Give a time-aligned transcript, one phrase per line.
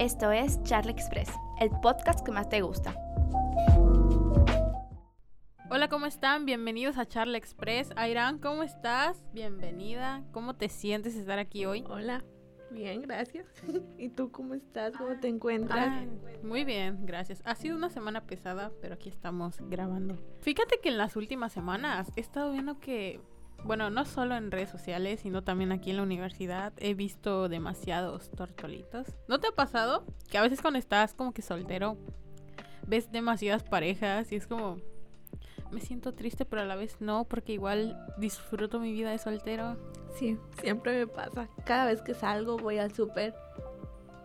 [0.00, 1.28] Esto es Charlie Express,
[1.60, 2.94] el podcast que más te gusta.
[5.68, 6.46] Hola, ¿cómo están?
[6.46, 7.90] Bienvenidos a Charlie Express.
[7.96, 9.22] Airan, ¿cómo estás?
[9.34, 10.24] Bienvenida.
[10.32, 11.84] ¿Cómo te sientes estar aquí hoy?
[11.86, 12.24] Hola,
[12.70, 13.46] bien, gracias.
[13.98, 14.96] ¿Y tú cómo estás?
[14.96, 15.88] ¿Cómo te encuentras?
[15.90, 16.06] Ah,
[16.42, 17.42] muy bien, gracias.
[17.44, 20.16] Ha sido una semana pesada, pero aquí estamos grabando.
[20.40, 23.20] Fíjate que en las últimas semanas he estado viendo que
[23.64, 28.30] bueno, no solo en redes sociales, sino también aquí en la universidad he visto demasiados
[28.30, 29.06] tortolitos.
[29.28, 31.96] ¿No te ha pasado que a veces cuando estás como que soltero
[32.86, 34.78] ves demasiadas parejas y es como
[35.70, 39.76] me siento triste, pero a la vez no, porque igual disfruto mi vida de soltero?
[40.18, 41.48] Sí, siempre me pasa.
[41.64, 43.34] Cada vez que salgo voy al súper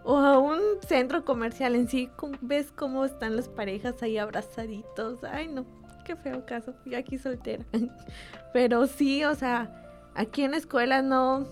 [0.03, 2.09] o a un centro comercial en sí,
[2.41, 5.23] ves cómo están las parejas ahí abrazaditos.
[5.23, 5.65] Ay, no
[6.05, 7.65] qué feo caso, yo aquí soltera.
[8.53, 9.69] Pero sí, o sea,
[10.15, 11.45] aquí en la escuela no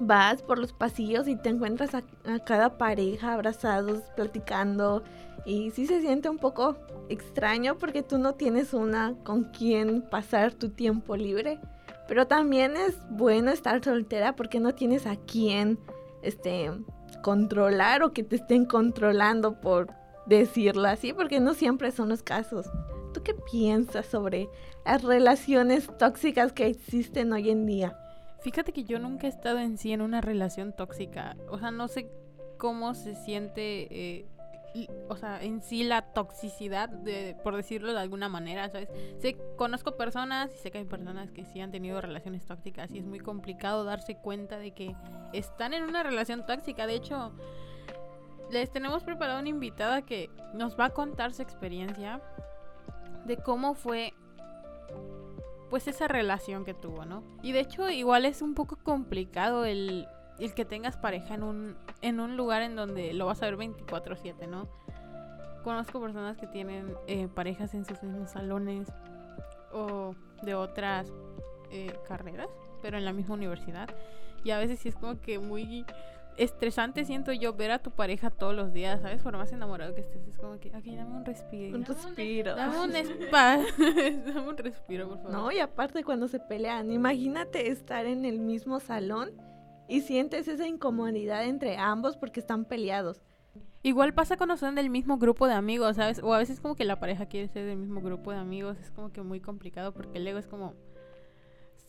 [0.00, 2.02] vas por los pasillos y te encuentras a,
[2.44, 5.04] cada pareja abrazados, platicando.
[5.44, 6.76] Y sí se siente un poco
[7.08, 11.60] extraño porque tú no tienes una con quien pasar tu tiempo libre.
[12.08, 15.78] Pero también es bueno estar soltera porque no tienes a quien
[16.22, 16.72] este,
[17.22, 19.88] controlar o que te estén controlando por
[20.26, 22.66] decirlo así, porque no siempre son los casos.
[23.12, 24.48] ¿Tú qué piensas sobre
[24.84, 27.96] las relaciones tóxicas que existen hoy en día?
[28.40, 31.36] Fíjate que yo nunca he estado en sí en una relación tóxica.
[31.48, 32.10] O sea, no sé
[32.56, 34.26] cómo se siente, eh,
[35.08, 38.88] o sea, en sí la toxicidad, de, por decirlo de alguna manera, ¿sabes?
[39.18, 42.98] Sé, conozco personas y sé que hay personas que sí han tenido relaciones tóxicas y
[42.98, 44.94] es muy complicado darse cuenta de que
[45.32, 46.86] están en una relación tóxica.
[46.86, 47.32] De hecho,
[48.50, 52.22] les tenemos preparado una invitada que nos va a contar su experiencia
[53.24, 54.14] de cómo fue
[55.68, 57.22] pues esa relación que tuvo, ¿no?
[57.42, 61.76] Y de hecho igual es un poco complicado el, el que tengas pareja en un,
[62.02, 64.68] en un lugar en donde lo vas a ver 24/7, ¿no?
[65.62, 68.88] Conozco personas que tienen eh, parejas en sus mismos salones
[69.72, 71.12] o de otras
[71.70, 72.48] eh, carreras,
[72.82, 73.88] pero en la misma universidad.
[74.42, 75.84] Y a veces sí es como que muy
[76.36, 79.22] estresante siento yo ver a tu pareja todos los días, ¿sabes?
[79.22, 81.76] Por más enamorado que estés, es como que, aquí dame un respiro.
[81.76, 82.56] Un respiro.
[82.56, 83.58] Dame un spa.
[84.26, 85.32] dame un respiro, por favor.
[85.32, 89.32] No, y aparte cuando se pelean, imagínate estar en el mismo salón
[89.88, 93.22] y sientes esa incomodidad entre ambos porque están peleados.
[93.82, 96.20] Igual pasa cuando son del mismo grupo de amigos, ¿sabes?
[96.22, 98.90] O a veces como que la pareja quiere ser del mismo grupo de amigos, es
[98.90, 100.74] como que muy complicado porque el ego es como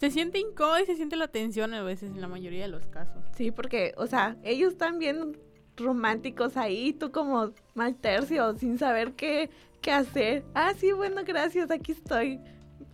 [0.01, 2.88] se siente incómodo y se siente la tensión a veces en la mayoría de los
[2.88, 3.23] casos.
[3.38, 5.38] Sí, porque, o sea, ellos están bien
[5.78, 10.44] románticos ahí, tú como mal tercio, sin saber qué, qué hacer.
[10.56, 12.39] Ah, sí, bueno, gracias, aquí estoy.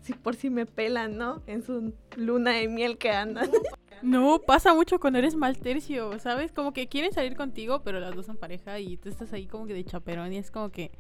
[0.01, 1.41] Si por si me pelan, ¿no?
[1.47, 3.49] En su luna de miel que andan.
[4.03, 6.51] No, pasa mucho cuando eres mal tercio, ¿sabes?
[6.51, 9.65] Como que quieren salir contigo, pero las dos son pareja y tú estás ahí como
[9.65, 10.91] que de chaperón y es como que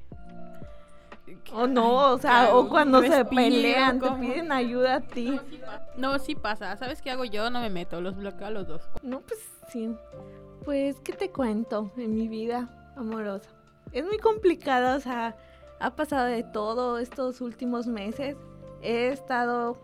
[1.51, 5.39] o no, o sea, o cuando se pelean, te piden ayuda a ti.
[5.97, 6.75] No, sí pasa.
[6.77, 7.49] ¿Sabes qué hago yo?
[7.49, 8.81] No me meto, los bloqueo a los dos.
[9.01, 9.39] No, pues
[9.69, 9.93] sí.
[10.63, 13.49] Pues, ¿qué te cuento en mi vida amorosa?
[13.91, 15.35] Es muy complicada, o sea,
[15.79, 18.35] ha pasado de todo estos últimos meses.
[18.81, 19.81] He estado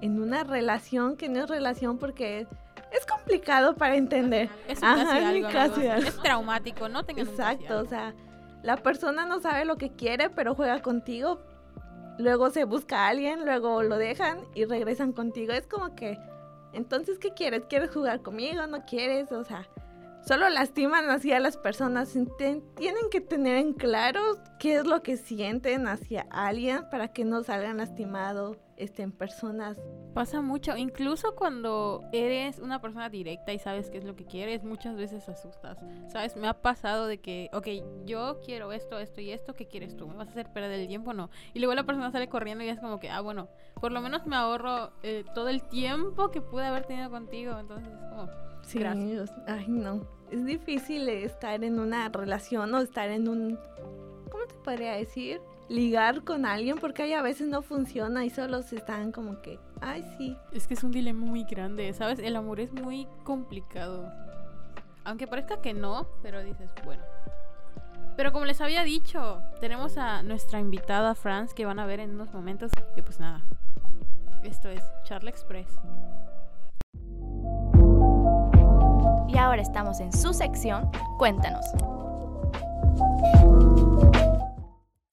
[0.00, 2.46] en una relación que no es relación porque
[2.90, 4.50] es complicado para entender.
[4.68, 7.00] Es casi, algo, Es traumático, ¿no?
[7.00, 8.14] Exacto, o sea
[8.62, 11.40] la persona no sabe lo que quiere, pero juega contigo.
[12.18, 15.52] Luego se busca a alguien, luego lo dejan y regresan contigo.
[15.52, 16.18] Es como que,
[16.72, 17.64] entonces, ¿qué quieres?
[17.68, 18.66] ¿Quieres jugar conmigo?
[18.66, 19.32] ¿No quieres?
[19.32, 19.66] O sea,
[20.26, 22.16] solo lastiman así a las personas.
[22.38, 24.20] Tienen que tener en claro
[24.58, 29.78] qué es lo que sienten hacia alguien para que no salgan lastimados en personas.
[30.14, 34.64] Pasa mucho, incluso cuando eres una persona directa y sabes qué es lo que quieres,
[34.64, 35.78] muchas veces asustas.
[36.08, 36.36] ¿Sabes?
[36.36, 37.68] Me ha pasado de que, ok,
[38.04, 40.08] yo quiero esto, esto y esto, ¿qué quieres tú?
[40.08, 41.12] ¿Me vas a hacer perder el tiempo?
[41.14, 41.30] No.
[41.54, 43.48] Y luego la persona sale corriendo y es como que, ah, bueno,
[43.80, 47.58] por lo menos me ahorro eh, todo el tiempo que pude haber tenido contigo.
[47.58, 48.28] Entonces es como,
[48.62, 49.32] sí, gracias.
[49.46, 50.06] Ay, no.
[50.30, 53.58] Es difícil estar en una relación o estar en un,
[54.30, 55.40] ¿cómo te podría decir?
[55.72, 59.58] ligar con alguien porque ahí a veces no funciona y solo se están como que,
[59.80, 60.36] ay, sí.
[60.52, 62.18] Es que es un dilema muy grande, ¿sabes?
[62.18, 64.12] El amor es muy complicado.
[65.04, 67.02] Aunque parezca que no, pero dices, bueno.
[68.16, 72.10] Pero como les había dicho, tenemos a nuestra invitada Franz que van a ver en
[72.10, 72.70] unos momentos.
[72.94, 73.42] Y pues nada,
[74.42, 75.78] esto es Charlie Express.
[79.32, 81.64] Y ahora estamos en su sección, cuéntanos.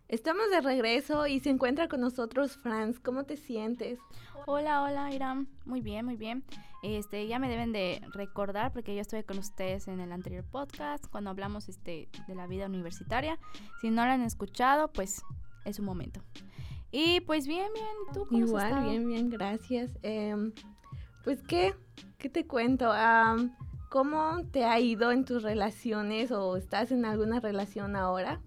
[0.10, 3.00] Estamos de regreso y se encuentra con nosotros Franz.
[3.00, 3.98] ¿Cómo te sientes?
[4.46, 5.48] Hola, hola, Iram.
[5.64, 6.44] Muy bien, muy bien.
[6.84, 11.06] Este, ya me deben de recordar porque yo estuve con ustedes en el anterior podcast
[11.08, 13.40] cuando hablamos este de la vida universitaria.
[13.80, 15.22] Si no lo han escuchado, pues
[15.64, 16.22] es un momento.
[16.92, 17.86] Y pues bien, bien.
[18.10, 19.98] ¿Y tú cómo Igual, has bien, bien, gracias.
[20.02, 20.52] Em,
[21.24, 21.74] pues, ¿qué?
[22.18, 22.92] ¿Qué te cuento?
[23.90, 28.40] ¿Cómo te ha ido en tus relaciones o estás en alguna relación ahora?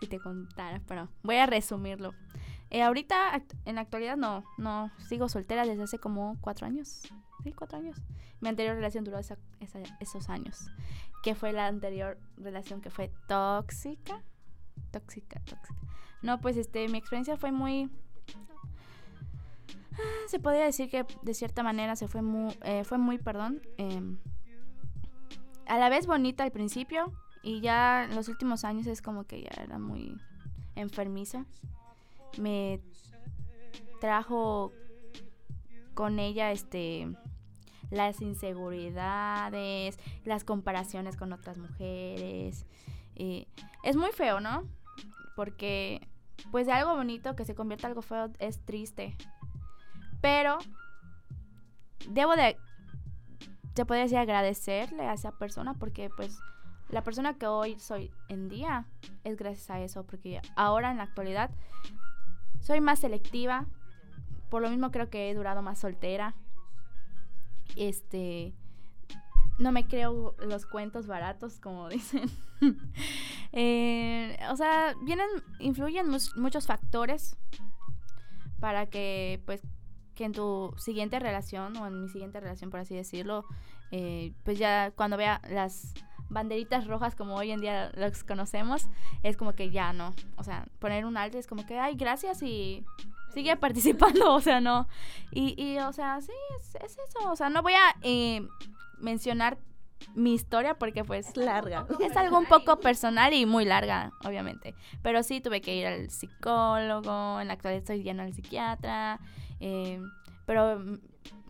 [0.00, 2.14] Si te contara, pero voy a resumirlo.
[2.70, 7.02] Eh, ahorita, en la actualidad, no, no, sigo soltera desde hace como cuatro años.
[7.42, 8.00] Sí, cuatro años.
[8.40, 10.70] Mi anterior relación duró esos años.
[11.24, 14.22] Que fue la anterior relación que fue tóxica.
[14.92, 15.74] Tóxica, tóxica.
[16.22, 17.90] No, pues este, mi experiencia fue muy...
[20.28, 24.18] Se podría decir que de cierta manera se fue muy, eh, fue muy, perdón, em,
[25.66, 29.42] a la vez bonita al principio y ya en los últimos años es como que
[29.42, 30.16] ya era muy
[30.74, 31.44] enfermizo.
[32.38, 32.80] Me
[34.00, 34.72] trajo
[35.94, 37.08] con ella este
[37.90, 42.66] las inseguridades, las comparaciones con otras mujeres.
[43.16, 44.64] es muy feo, ¿no?
[45.36, 46.08] Porque
[46.50, 49.16] pues de algo bonito que se convierta en algo feo es triste.
[50.20, 50.58] Pero
[52.08, 52.56] debo de
[53.74, 56.38] se podría decir agradecerle a esa persona porque pues
[56.90, 58.84] la persona que hoy soy en día
[59.24, 61.50] es gracias a eso porque ahora en la actualidad
[62.60, 63.64] soy más selectiva.
[64.50, 66.34] Por lo mismo creo que he durado más soltera.
[67.74, 68.52] Este
[69.58, 72.28] no me creo los cuentos baratos como dicen.
[73.52, 75.28] Eh, o sea vienen
[75.58, 76.06] influyen
[76.36, 77.36] muchos factores
[78.58, 79.62] para que pues
[80.20, 83.46] que en tu siguiente relación o en mi siguiente relación por así decirlo
[83.90, 85.94] eh, pues ya cuando vea las
[86.28, 88.90] banderitas rojas como hoy en día los conocemos
[89.22, 92.42] es como que ya no o sea poner un alto es como que ay gracias
[92.42, 92.84] y
[93.32, 94.88] sigue participando o sea no
[95.30, 98.46] y, y o sea sí es, es eso o sea no voy a eh,
[98.98, 99.56] mencionar
[100.14, 101.86] mi historia porque pues Es larga.
[102.00, 104.74] es algo un poco personal y muy larga, obviamente.
[105.02, 109.20] Pero sí tuve que ir al psicólogo, en la actualidad estoy yendo al psiquiatra.
[109.60, 110.00] Eh,
[110.46, 110.98] pero mm,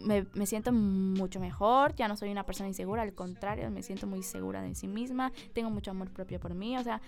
[0.05, 4.07] me, me siento mucho mejor, ya no soy una persona insegura, al contrario, me siento
[4.07, 7.01] muy segura de sí misma, tengo mucho amor propio por mí, o sea,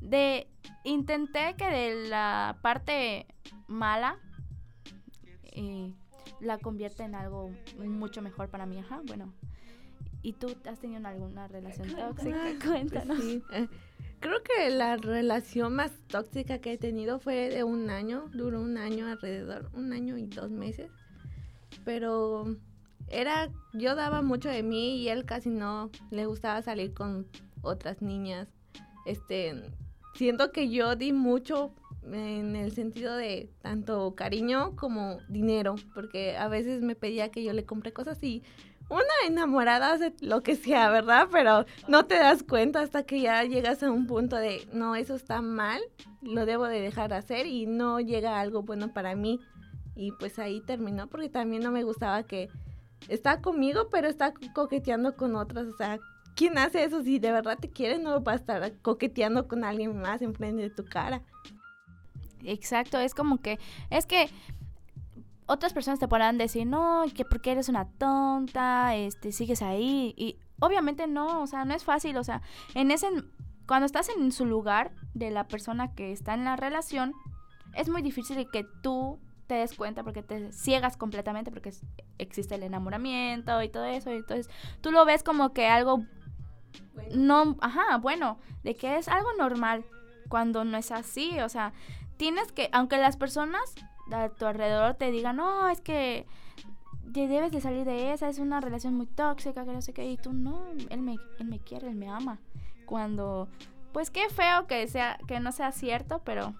[0.00, 0.48] de
[0.84, 3.26] intenté que de la parte
[3.66, 4.18] mala
[5.44, 5.92] eh,
[6.40, 9.32] la convierta en algo mucho mejor para mí, ajá, bueno.
[10.22, 12.36] ¿Y tú has tenido alguna relación tóxica?
[12.36, 13.18] Ah, pues Cuéntanos.
[13.18, 13.42] sí.
[14.20, 18.78] Creo que la relación más tóxica que he tenido fue de un año, duró un
[18.78, 20.90] año alrededor, un año y dos meses.
[21.84, 22.56] Pero
[23.08, 27.26] era, yo daba mucho de mí y él casi no le gustaba salir con
[27.62, 28.48] otras niñas.
[29.04, 29.70] Este,
[30.14, 31.72] siento que yo di mucho
[32.12, 37.52] en el sentido de tanto cariño como dinero, porque a veces me pedía que yo
[37.52, 38.42] le compré cosas y
[38.88, 41.28] una enamorada hace lo que sea, ¿verdad?
[41.30, 45.14] Pero no te das cuenta hasta que ya llegas a un punto de, no, eso
[45.14, 45.80] está mal,
[46.22, 49.40] lo debo de dejar de hacer y no llega algo bueno para mí.
[49.94, 52.48] Y pues ahí terminó porque también no me gustaba que
[53.08, 55.66] está conmigo, pero está coqueteando con otras.
[55.66, 55.98] O sea,
[56.34, 57.02] ¿quién hace eso?
[57.02, 60.70] Si de verdad te quiere, no va a estar coqueteando con alguien más enfrente de
[60.70, 61.22] tu cara.
[62.44, 63.58] Exacto, es como que,
[63.90, 64.28] es que
[65.46, 70.38] otras personas te podrán decir, no, que porque eres una tonta, este, sigues ahí, y
[70.60, 72.42] obviamente no, o sea, no es fácil, o sea,
[72.74, 73.08] en ese,
[73.66, 77.12] cuando estás en su lugar de la persona que está en la relación,
[77.74, 81.84] es muy difícil que tú te des cuenta porque te ciegas completamente porque es-
[82.18, 86.04] existe el enamoramiento y todo eso, y entonces tú lo ves como que algo
[87.14, 89.84] no, ajá, bueno, de que es algo normal
[90.28, 91.72] cuando no es así, o sea,
[92.16, 93.74] tienes que, aunque las personas
[94.12, 96.26] a tu alrededor te digan, no, es que
[97.12, 100.04] te debes de salir de esa, es una relación muy tóxica, que no sé qué,
[100.04, 102.38] y tú no, él me, él me quiere, él me ama.
[102.84, 103.48] Cuando,
[103.92, 106.54] pues qué feo que sea, que no sea cierto, pero,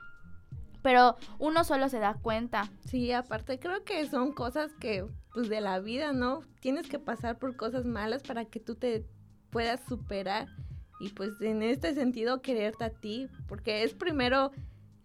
[0.83, 2.71] pero uno solo se da cuenta.
[2.87, 6.41] Sí, aparte creo que son cosas que, pues de la vida, ¿no?
[6.61, 9.05] Tienes que pasar por cosas malas para que tú te
[9.51, 10.49] puedas superar
[10.99, 14.53] y pues en este sentido quererte a ti, porque es primero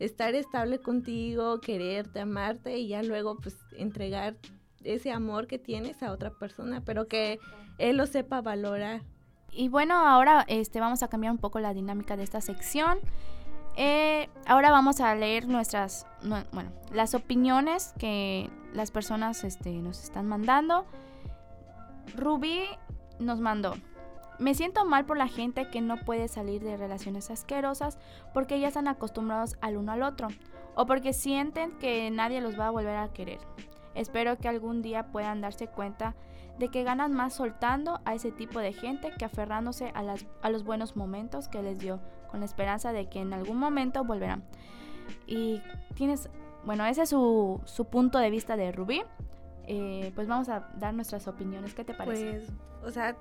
[0.04, 4.36] estar estable contigo, quererte, amarte y ya luego pues entregar
[4.84, 7.40] ese amor que tienes a otra persona, pero que
[7.78, 9.02] él lo sepa valorar.
[9.52, 12.98] Y bueno, ahora este, vamos a cambiar un poco la dinámica de esta sección.
[13.78, 20.04] Eh, ahora vamos a leer nuestras, nu- bueno, las opiniones que las personas este, nos
[20.04, 20.86] están mandando.
[22.16, 22.62] Rubí
[23.20, 23.76] nos mandó.
[24.42, 28.00] Me siento mal por la gente que no puede salir de relaciones asquerosas
[28.34, 30.30] porque ya están acostumbrados al uno al otro
[30.74, 33.38] o porque sienten que nadie los va a volver a querer.
[33.94, 36.16] Espero que algún día puedan darse cuenta
[36.58, 40.96] de que ganan más soltando a ese tipo de gente que aferrándose a, los buenos
[40.96, 42.00] momentos que les dio,
[42.32, 44.44] con la esperanza de que en algún momento volverán.
[45.28, 45.62] Y
[45.94, 46.32] tienes,
[46.66, 49.04] bueno, ese es su, su punto de vista de Rubí.
[49.68, 51.76] Eh, pues vamos a dar nuestras opiniones.
[51.76, 52.32] ¿Qué te parece?
[52.32, 52.52] Pues,
[52.84, 53.16] o sea,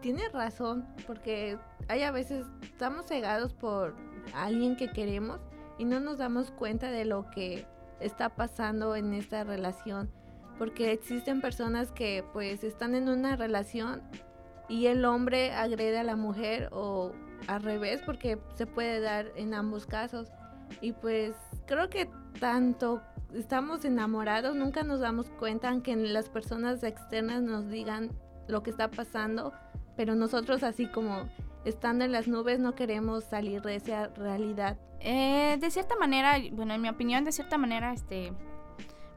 [0.00, 3.94] tiene razón, porque hay a veces estamos cegados por
[4.34, 5.40] alguien que queremos
[5.78, 7.66] y no nos damos cuenta de lo que
[8.00, 10.10] está pasando en esta relación.
[10.58, 14.02] Porque existen personas que pues están en una relación
[14.68, 17.12] y el hombre agrede a la mujer o
[17.46, 20.28] al revés, porque se puede dar en ambos casos.
[20.80, 21.34] Y pues
[21.66, 23.02] creo que tanto
[23.34, 28.10] estamos enamorados, nunca nos damos cuenta que las personas externas nos digan
[28.48, 29.52] lo que está pasando,
[30.00, 31.28] pero nosotros así como
[31.66, 34.78] estando en las nubes no queremos salir de esa realidad.
[35.00, 38.32] Eh, de cierta manera, bueno, en mi opinión, de cierta manera, este,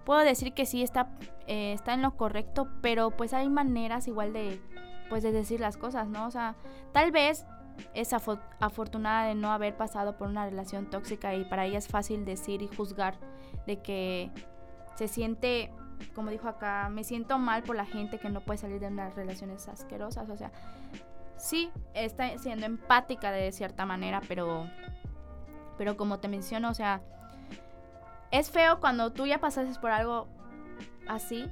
[0.04, 1.08] puedo decir que sí está,
[1.48, 4.60] eh, está en lo correcto, pero pues hay maneras igual de,
[5.08, 6.28] pues de decir las cosas, ¿no?
[6.28, 6.58] O sea,
[6.92, 7.46] tal vez
[7.94, 12.26] es afortunada de no haber pasado por una relación tóxica y para ella es fácil
[12.26, 13.18] decir y juzgar
[13.66, 14.32] de que
[14.98, 15.72] se siente,
[16.16, 19.16] como dijo acá, me siento mal por la gente que no puede salir de unas
[19.16, 20.30] relaciones asquerosas.
[20.30, 20.52] O sea,
[21.38, 24.70] sí, está siendo empática de cierta manera, pero,
[25.78, 27.02] pero como te menciono, o sea,
[28.32, 30.28] es feo cuando tú ya pasases por algo
[31.08, 31.50] así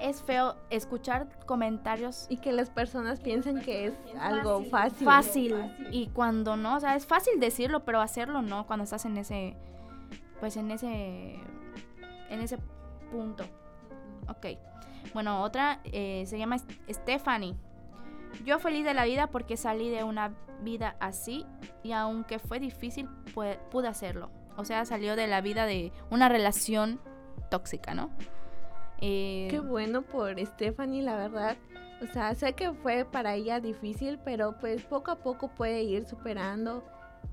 [0.00, 2.26] es feo escuchar comentarios.
[2.28, 5.06] Y que las personas piensen que es algo fácil.
[5.06, 5.76] fácil.
[5.90, 9.56] Y cuando no, o sea, es fácil decirlo, pero hacerlo no, cuando estás en ese,
[10.40, 11.34] pues en ese,
[12.28, 12.58] en ese
[13.10, 13.44] punto.
[14.30, 14.46] Ok.
[15.12, 16.56] Bueno, otra eh, se llama
[16.88, 17.54] Stephanie.
[18.44, 20.32] Yo feliz de la vida porque salí de una
[20.62, 21.46] vida así
[21.82, 24.30] y aunque fue difícil, pude hacerlo.
[24.56, 27.00] O sea, salió de la vida de una relación
[27.50, 28.10] tóxica, ¿no?
[29.00, 31.56] Eh, Qué bueno por Stephanie, la verdad.
[32.02, 36.06] O sea, sé que fue para ella difícil, pero pues poco a poco puede ir
[36.06, 36.84] superando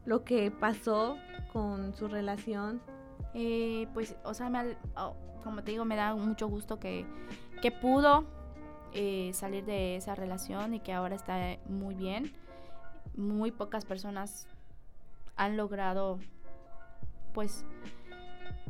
[0.06, 1.18] lo que pasó
[1.54, 2.82] con su relación.
[3.34, 4.52] Eh, pues, o sea,
[4.96, 7.06] oh, como te digo, me da mucho gusto que,
[7.62, 8.26] que pudo
[8.94, 12.34] eh, salir de esa relación y que ahora está muy bien.
[13.16, 14.48] Muy pocas personas
[15.36, 16.20] han logrado,
[17.34, 17.66] pues,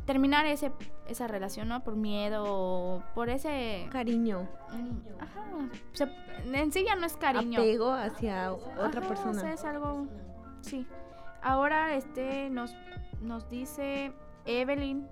[0.08, 0.72] terminar ese,
[1.06, 1.84] esa relación, ¿no?
[1.84, 3.88] Por miedo, por ese...
[3.90, 4.48] Cariño.
[4.72, 5.44] Mm, ajá.
[6.44, 7.60] en sí ya no es cariño.
[7.60, 9.32] Apego hacia otra persona.
[9.32, 10.06] O sea, es algo...
[10.62, 10.86] Sí.
[11.42, 12.74] Ahora este nos,
[13.20, 14.12] nos dice
[14.48, 15.06] Evelyn.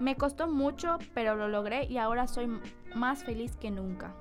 [0.00, 2.48] Me costó mucho, pero lo logré y ahora soy
[2.94, 4.12] más feliz que nunca.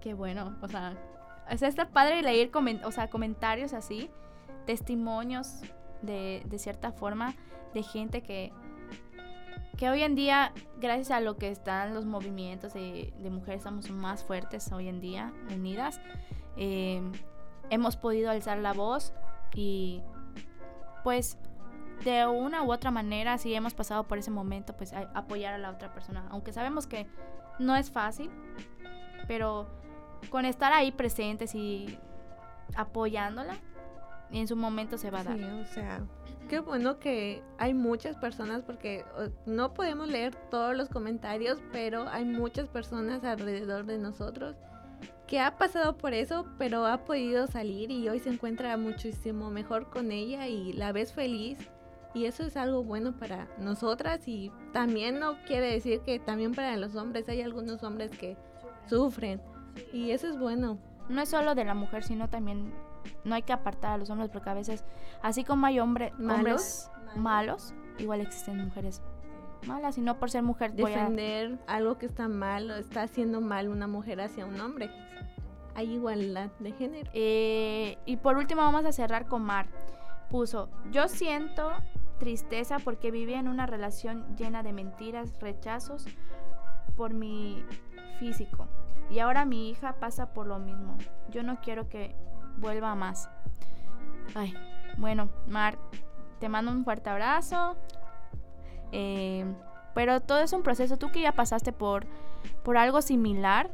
[0.00, 0.96] Qué bueno, o sea,
[1.56, 2.50] sea está padre leer
[2.84, 4.10] o sea, comentarios así,
[4.66, 5.60] testimonios
[6.02, 7.34] de, cierta forma
[7.74, 8.52] de gente que,
[9.76, 14.24] que hoy en día, gracias a lo que están los movimientos de, mujeres, somos más
[14.24, 16.00] fuertes hoy en día, unidas.
[16.56, 17.02] Eh,
[17.70, 19.12] hemos podido alzar la voz
[19.54, 20.02] y
[21.06, 21.38] pues
[22.04, 25.70] de una u otra manera, si hemos pasado por ese momento, pues apoyar a la
[25.70, 26.26] otra persona.
[26.30, 27.06] Aunque sabemos que
[27.60, 28.28] no es fácil,
[29.28, 29.68] pero
[30.30, 31.96] con estar ahí presentes y
[32.74, 33.54] apoyándola,
[34.32, 35.36] en su momento se va a dar.
[35.38, 36.00] Sí, o sea,
[36.48, 39.04] qué bueno que hay muchas personas porque
[39.46, 44.56] no podemos leer todos los comentarios, pero hay muchas personas alrededor de nosotros
[45.26, 49.90] que ha pasado por eso, pero ha podido salir y hoy se encuentra muchísimo mejor
[49.90, 51.58] con ella y la ves feliz.
[52.14, 56.76] Y eso es algo bueno para nosotras y también no quiere decir que también para
[56.76, 58.38] los hombres hay algunos hombres que
[58.88, 59.42] sufren
[59.92, 60.78] y eso es bueno.
[61.08, 62.72] No es solo de la mujer, sino también
[63.24, 64.84] no hay que apartar a los hombres porque a veces,
[65.22, 69.02] así como hay hombre, hombres malos, igual existen mujeres
[69.66, 73.68] malas y no por ser mujer defender algo que está mal o está haciendo mal
[73.68, 74.90] una mujer hacia un hombre.
[75.74, 77.10] Hay igualdad de género.
[77.12, 79.66] Eh, y por último vamos a cerrar con Mar.
[80.30, 81.70] Puso, yo siento
[82.18, 86.06] tristeza porque vivía en una relación llena de mentiras, rechazos
[86.96, 87.64] por mi
[88.18, 88.66] físico.
[89.10, 90.96] Y ahora mi hija pasa por lo mismo.
[91.30, 92.16] Yo no quiero que
[92.56, 93.28] vuelva más.
[94.34, 94.54] Ay,
[94.96, 95.78] bueno, Mar,
[96.40, 97.76] te mando un fuerte abrazo.
[98.92, 99.44] Eh,
[99.94, 100.96] pero todo es un proceso.
[100.96, 102.06] Tú que ya pasaste por,
[102.62, 103.70] por algo similar,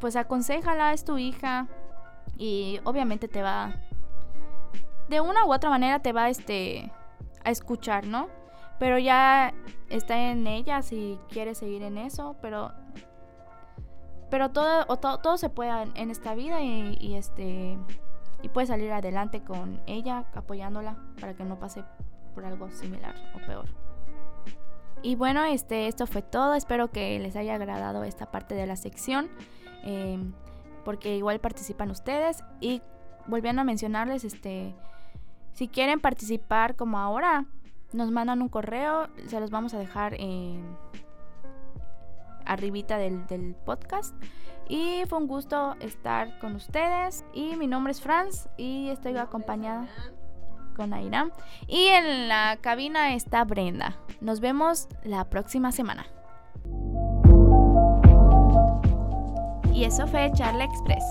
[0.00, 1.66] pues aconsejala, es tu hija.
[2.36, 3.74] Y obviamente te va.
[5.08, 6.92] De una u otra manera te va este,
[7.44, 8.28] a escuchar, ¿no?
[8.78, 9.52] Pero ya
[9.88, 12.36] está en ella si quiere seguir en eso.
[12.40, 12.72] Pero
[14.30, 17.78] pero todo, o to- todo se puede en, en esta vida y, y, este
[18.42, 21.82] y puedes salir adelante con ella, apoyándola para que no pase
[22.34, 23.64] por algo similar o peor.
[25.02, 26.54] Y bueno, este, esto fue todo.
[26.54, 29.28] Espero que les haya agradado esta parte de la sección.
[29.84, 30.18] eh,
[30.84, 32.42] porque igual participan ustedes.
[32.60, 32.80] Y
[33.26, 34.74] volviendo a mencionarles, este,
[35.52, 37.44] si quieren participar como ahora,
[37.92, 39.08] nos mandan un correo.
[39.26, 40.76] Se los vamos a dejar en
[42.46, 44.14] arribita del, del podcast.
[44.68, 47.24] Y fue un gusto estar con ustedes.
[47.34, 49.88] Y mi nombre es Franz y estoy acompañada
[50.78, 51.28] con Aira.
[51.66, 53.96] Y en la cabina está Brenda.
[54.22, 56.06] Nos vemos la próxima semana.
[59.74, 61.04] Y eso fue Charla Express.